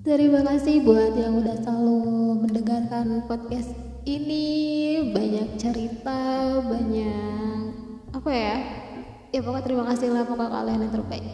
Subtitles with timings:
[0.00, 2.00] Terima kasih buat yang udah selalu
[2.40, 3.68] mendengarkan podcast
[4.08, 4.96] ini.
[5.12, 7.68] Banyak cerita banyak
[8.08, 8.56] apa ya?
[9.28, 11.26] Ya pokoknya terima kasih lah pokoknya kalian yang terbaik.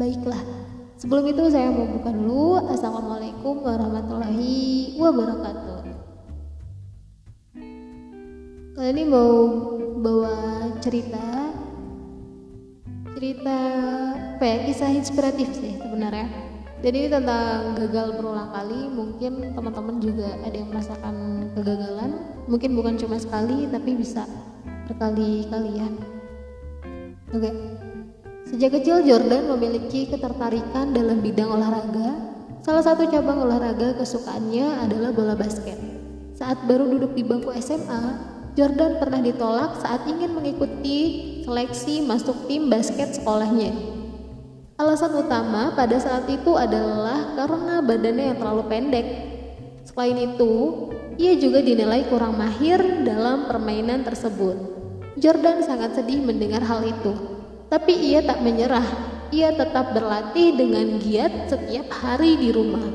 [0.00, 0.40] Baiklah
[0.96, 2.64] sebelum itu saya mau buka dulu.
[2.64, 5.80] Assalamualaikum warahmatullahi wabarakatuh.
[8.72, 9.36] Kali ini mau
[10.00, 11.47] bawa cerita
[13.18, 13.58] cerita
[14.38, 16.30] apa ya kisah inspiratif sih sebenarnya.
[16.78, 21.14] Jadi ini tentang gagal berulang kali mungkin teman-teman juga ada yang merasakan
[21.58, 22.10] kegagalan.
[22.46, 24.22] Mungkin bukan cuma sekali tapi bisa
[24.86, 25.98] berkali-kalian.
[27.34, 27.42] Oke.
[27.42, 27.54] Okay.
[28.54, 32.38] sejak kecil Jordan memiliki ketertarikan dalam bidang olahraga.
[32.62, 35.74] Salah satu cabang olahraga kesukaannya adalah bola basket.
[36.38, 40.98] Saat baru duduk di bangku SMA Jordan pernah ditolak saat ingin mengikuti
[41.44, 43.72] seleksi masuk tim basket sekolahnya.
[44.78, 49.06] Alasan utama pada saat itu adalah karena badannya yang terlalu pendek.
[49.82, 50.52] Selain itu,
[51.18, 54.54] ia juga dinilai kurang mahir dalam permainan tersebut.
[55.18, 57.10] Jordan sangat sedih mendengar hal itu,
[57.66, 58.86] tapi ia tak menyerah.
[59.34, 62.86] Ia tetap berlatih dengan giat setiap hari di rumah.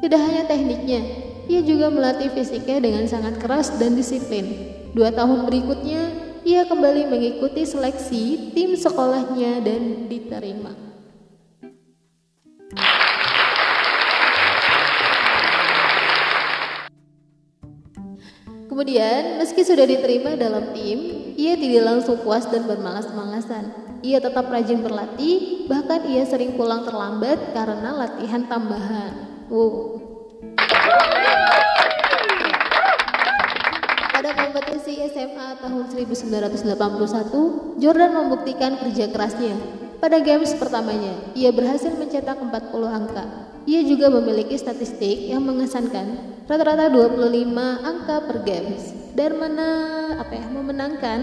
[0.00, 4.72] Tidak hanya tekniknya, ia juga melatih fisiknya dengan sangat keras dan disiplin.
[4.94, 6.02] Dua tahun berikutnya,
[6.44, 10.72] ia kembali mengikuti seleksi tim sekolahnya dan diterima.
[18.68, 23.70] Kemudian, meski sudah diterima dalam tim, ia tidak langsung puas dan bermalas-malasan.
[24.02, 29.46] Ia tetap rajin berlatih, bahkan ia sering pulang terlambat karena latihan tambahan.
[29.48, 30.04] Wow.
[34.34, 39.54] Kompetisi SMA tahun 1981, Jordan membuktikan kerja kerasnya.
[40.02, 42.50] Pada games pertamanya, ia berhasil mencetak 40
[42.90, 43.24] angka.
[43.64, 47.24] Ia juga memiliki statistik yang mengesankan, rata-rata 25
[47.80, 49.68] angka per games dan mana
[50.20, 51.20] apa ya, memenangkan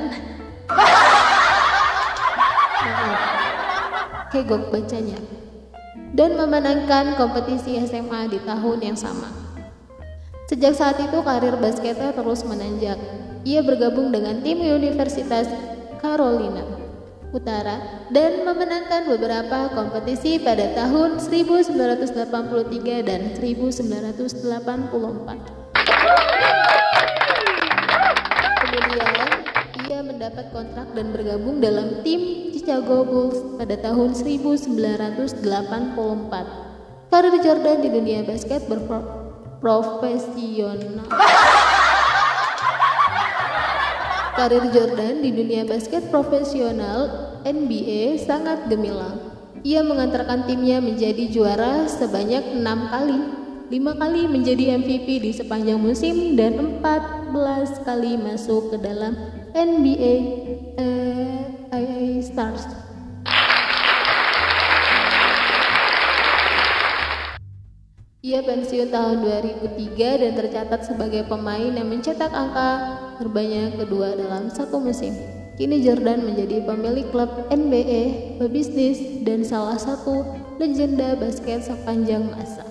[4.31, 5.19] Kegok bacanya
[6.15, 9.40] dan memenangkan kompetisi SMA di tahun yang sama.
[10.51, 12.99] Sejak saat itu karir basketnya terus menanjak.
[13.47, 15.47] Ia bergabung dengan tim Universitas
[16.03, 16.67] Carolina
[17.31, 17.79] Utara
[18.11, 24.43] dan memenangkan beberapa kompetisi pada tahun 1983 dan 1984.
[28.59, 29.31] Kemudian
[29.87, 35.47] ia mendapat kontrak dan bergabung dalam tim Chicago Bulls pada tahun 1984.
[37.07, 38.67] Karir Jordan di dunia basket
[39.61, 41.05] berprofesional.
[44.33, 49.37] Karir Jordan di dunia basket profesional NBA sangat gemilang.
[49.61, 53.19] Ia mengantarkan timnya menjadi juara sebanyak enam kali,
[53.69, 59.13] lima kali menjadi MVP di sepanjang musim dan 14 kali masuk ke dalam
[59.53, 60.13] NBA
[60.81, 62.80] eh, Stars.
[68.21, 74.77] Ia pensiun tahun 2003 dan tercatat sebagai pemain yang mencetak angka terbanyak kedua dalam satu
[74.77, 75.17] musim.
[75.57, 82.70] Kini Jordan menjadi pemilik klub NBA, pebisnis, dan salah satu legenda basket sepanjang masa.